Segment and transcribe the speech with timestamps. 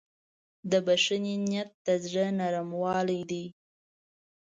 [0.71, 3.45] د بښنې نیت د زړه نرموالی دی.